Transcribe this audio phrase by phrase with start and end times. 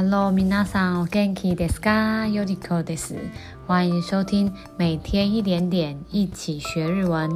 [0.00, 2.26] Hello，皆さん、お元気ですか？
[2.26, 3.16] よりこです。
[3.66, 7.30] 欢迎收听每天一点点一起学日文。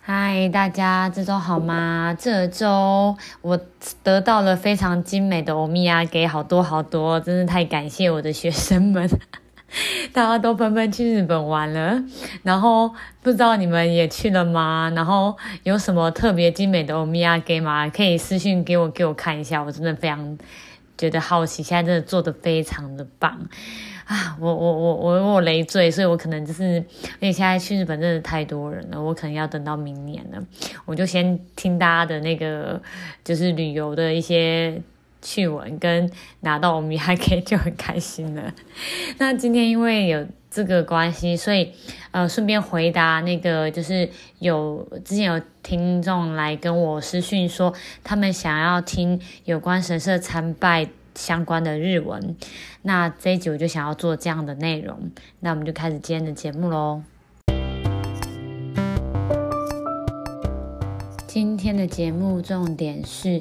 [0.00, 2.16] 嗨，大家这周好吗？
[2.18, 3.58] 这周我
[4.02, 9.08] 得到了非常精美的欧米亚给，好多好多，真是太感谢我的学生们。
[10.11, 12.03] 大家都纷纷去日本玩了，
[12.43, 12.91] 然后
[13.21, 14.91] 不知道你们也去了吗？
[14.95, 17.87] 然后有什么特别精美的欧米亚给吗？
[17.89, 20.37] 可以私信给我，给我看一下，我真的非常
[20.97, 21.61] 觉得好奇。
[21.61, 23.47] 现在真的做得非常的棒
[24.05, 24.35] 啊！
[24.39, 26.83] 我我我我我累赘，所以我可能就是因
[27.21, 30.43] 为现在去日本真的太多人了，我可能要等到明年了。
[30.85, 32.81] 我就先听大家的那个
[33.23, 34.81] 就是旅游的一些。
[35.21, 36.09] 趣闻跟
[36.41, 38.53] 拿到欧米亚给就很开心了。
[39.19, 41.71] 那今天因为有这个关系，所以
[42.11, 52.35] 呃顺便回答那个就是有之前有听众来跟我私讯说，他们想要听有关神社参拜相关的日文。
[52.81, 57.03] 那这一集我就想要做这样的内容，那我们就开始今天的节目喽。
[61.29, 63.39] 今天的节目重点是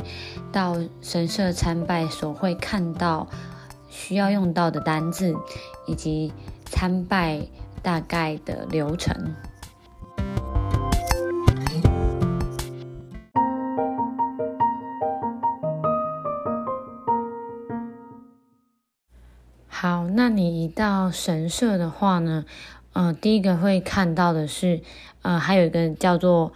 [0.53, 3.27] 到神社参拜所会看到
[3.89, 5.35] 需要用到的单字，
[5.87, 6.31] 以及
[6.67, 7.41] 参拜
[7.83, 9.35] 大概的流程。
[19.67, 22.45] 好，那你一到神社的话呢，
[22.93, 24.83] 呃，第一个会看到的是，
[25.23, 26.53] 呃，还有一个叫做。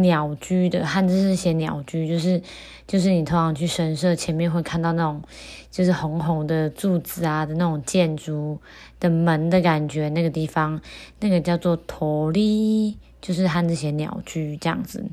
[0.00, 2.42] 鸟居的汉字是写鸟居，就是
[2.86, 5.22] 就是你通常去神社前面会看到那种
[5.70, 8.58] 就是红红的柱子啊的那种建筑
[8.98, 10.80] 的门的感觉，那个地方
[11.20, 15.04] 那个叫做鸟居，就是汉字写鸟居这样子。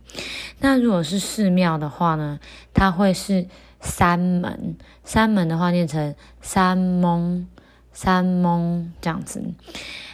[0.59, 2.39] 那如果是寺庙的话呢，
[2.73, 3.45] 它会是
[3.81, 7.47] 山门，山门的话念成山门，
[7.94, 9.44] 山门这样子。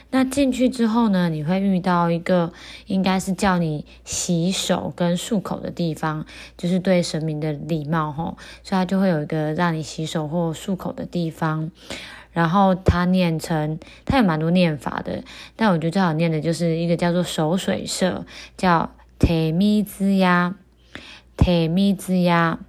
[0.09, 2.53] 那进去之后呢，你会遇到一个
[2.85, 6.25] 应该是叫你洗手跟漱口的地方，
[6.57, 11.71] 就是对神明的礼貌吼，所以它就会有一个让你洗手或漱口的地方。
[12.31, 15.23] 然后它念成，它有蛮多念法的，
[15.55, 18.25] 但我觉得最好念的就是一个叫做守水社，
[18.55, 20.55] 叫提米兹呀，
[21.35, 22.59] 提米兹呀。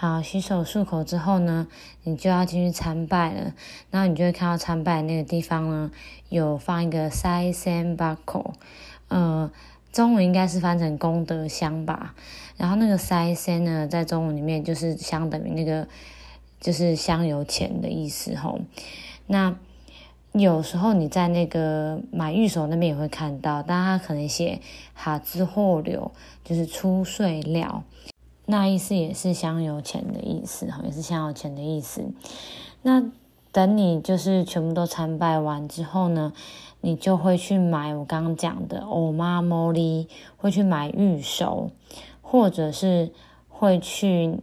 [0.00, 1.66] 好，洗手漱口之后呢，
[2.04, 3.52] 你就要进去参拜了。
[3.90, 5.90] 然后你就会看到参拜那个地方呢，
[6.28, 8.54] 有放一个赛銭箱，
[9.08, 9.50] 呃，
[9.90, 12.14] 中文应该是翻成功德箱吧。
[12.56, 15.88] 然后那个赛銭呢，在中文里面就是相等于那个
[16.60, 18.60] 就是香油钱的意思吼。
[19.26, 19.56] 那
[20.30, 24.60] 有时候你在那个买御守那边也会看到，但它可能写
[24.94, 26.12] 哈兹货流，
[26.44, 27.82] 就是出税料。
[28.50, 32.02] 那意思也是香油钱的意思，哈，也是香油钱的意思。
[32.80, 33.04] 那
[33.52, 36.32] 等你就是全部都参拜完之后呢，
[36.80, 40.08] 你就会去买我刚刚讲的欧玛莫利，
[40.38, 41.70] 会去买玉手，
[42.22, 43.12] 或者是
[43.50, 44.38] 会去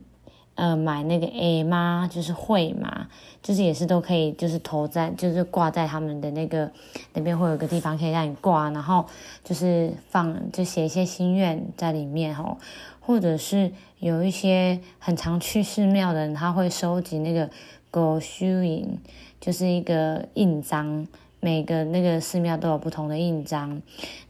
[0.55, 3.07] 呃买那个 A 妈，就是会嘛，
[3.41, 6.71] 就是也是都可以，就是投在，就是挂在他们的那个
[7.13, 9.05] 那边会有个地方可以让你挂，然后
[9.43, 12.57] 就是放就写一些心愿在里面，哈。
[12.99, 18.97] 或者是有一些很常去寺庙的人，他会收集那个御朱印，
[19.39, 21.07] 就是一个印章。
[21.41, 23.79] 每个那个寺庙都有不同的印章，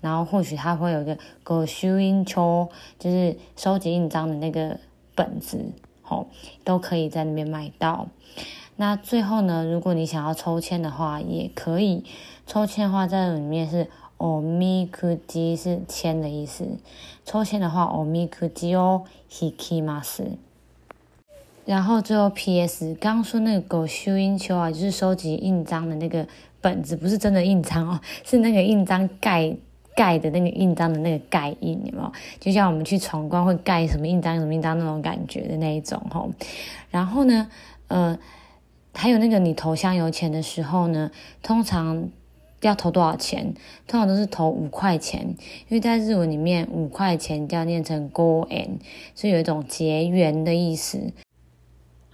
[0.01, 2.67] 然后或许他会有一个御朱印帐，
[2.99, 4.77] 就是收集印章的那个
[5.15, 5.57] 本子，
[6.04, 6.28] 吼，
[6.64, 8.08] 都可以在那边买到。
[8.76, 12.04] 那最后呢，如果你想要抽签的话，也可以
[12.46, 13.88] 抽签的话，在里面是。
[14.22, 16.76] おみくじ是签的意思，
[17.24, 20.36] 抽签的话，おみくじを引きます。
[21.64, 22.94] 然后最后 P.S.
[23.00, 26.26] 刚刚说那个御朱印帐啊，就是收集印章的那个
[26.60, 29.56] 本子，不是真的印章哦，是那个印章盖
[29.95, 32.11] 盖的那个印章的那个盖印，有没有？
[32.39, 36.29] 就像我们去闯关会盖什么印章什么印章那种感觉的那一种吼。
[36.91, 37.49] 然后呢，
[37.87, 38.19] 呃，
[38.93, 41.09] 还有那个你投香油钱的时候呢，
[41.41, 42.09] 通常。
[42.61, 43.53] 要投多少钱？
[43.85, 45.21] 通常都是投五块钱，
[45.67, 48.79] 因为在日文里面五块钱就要念成 go en，
[49.13, 51.13] 所以有一种结缘的意思。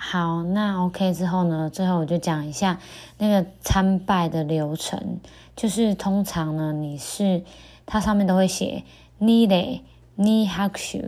[0.04, 2.80] 好，那 OK 之后呢，最后我就讲一下
[3.20, 5.20] 那个参拜的流程，
[5.56, 7.44] 就是通常呢，你是
[7.86, 8.84] 它上面都会写
[9.20, 9.84] 二礼、
[10.18, 11.00] 二拍手、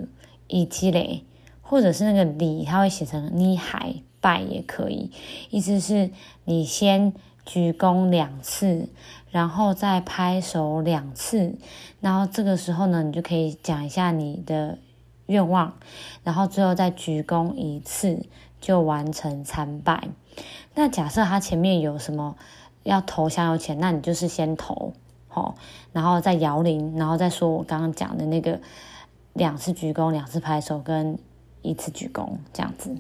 [0.48, 1.26] 一礼，
[1.64, 5.10] 或者是那个礼，它会写成二拜拜也可以，
[5.50, 6.12] 意思是
[6.46, 7.14] 你先。
[7.46, 8.88] 鞠躬两次，
[9.30, 11.58] 然后再拍手两次，
[12.00, 14.78] 然后这个时候呢，你就可以讲一下你的
[15.26, 15.74] 愿望，
[16.24, 18.26] 然后最后再鞠躬一次
[18.64, 20.08] 就完成参拜。
[20.74, 22.38] 那假设他前面有什么
[22.84, 24.94] 要投香油钱，那你就是先投，
[25.28, 25.56] 好，
[25.92, 28.62] 然后再摇铃，然后再说我刚刚讲的那个
[29.34, 31.20] 两次鞠躬、两次拍手跟
[31.62, 32.96] 一次鞠躬这样子。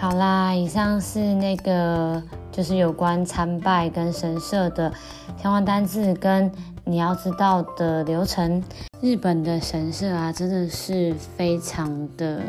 [0.00, 4.90] 好啦，以上是那个就是有关参拜跟神社的
[5.36, 6.50] 相关单字跟
[6.86, 8.62] 你要知道的流程。
[9.02, 12.40] 日本的神社啊，真的是非常的，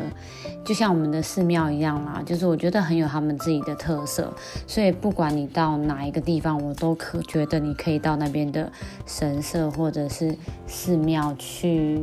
[0.64, 4.32] 就像我们的寺庙一样啦，就是我觉得很有他们自己的特色。
[4.66, 8.72] 所以不管你到哪一个地方，我都可觉得你可以到那边的
[9.04, 10.34] 神社或者是
[10.66, 12.00] 寺庙去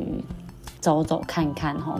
[0.79, 1.99] 走走看看吼。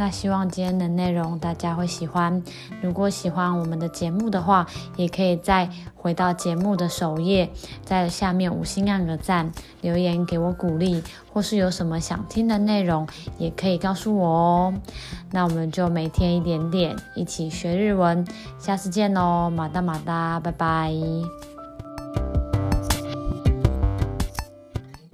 [0.00, 2.42] 那希望今天的内容大家会喜欢。
[2.80, 4.66] 如果喜欢我们的节目的话，
[4.96, 7.50] 也可以再回到节目的首页，
[7.84, 9.52] 在下面五星按个赞，
[9.82, 13.06] 留言给我鼓励，或是有什么想听的内容，
[13.36, 14.74] 也可以告诉我哦。
[15.32, 18.26] 那我们就每天一点点，一起学日文。
[18.58, 20.90] 下次见喽，马达马达，拜拜。